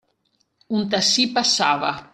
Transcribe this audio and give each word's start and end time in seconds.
Un 0.79 0.89
tassi 0.95 1.29
passava. 1.37 1.95